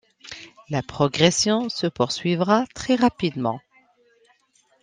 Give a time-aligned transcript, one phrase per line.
[0.71, 3.59] La progression se poursuivra très rapidement.